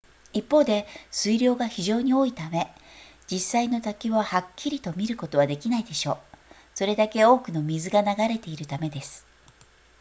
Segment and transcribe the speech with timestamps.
[0.33, 2.73] 一方で水量が非常に多いため
[3.27, 6.17] 実際の滝をはっきりと見ることはできないでしょう
[6.73, 9.27] それだけ多くの水が流れているためです